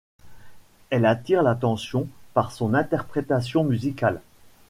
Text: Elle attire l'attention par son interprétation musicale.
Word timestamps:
Elle 0.89 1.05
attire 1.05 1.43
l'attention 1.43 2.07
par 2.33 2.51
son 2.51 2.73
interprétation 2.73 3.63
musicale. 3.63 4.19